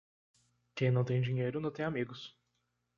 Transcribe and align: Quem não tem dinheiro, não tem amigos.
Quem 0.73 0.89
não 0.89 1.03
tem 1.03 1.21
dinheiro, 1.21 1.59
não 1.61 1.69
tem 1.69 1.85
amigos. 1.85 2.35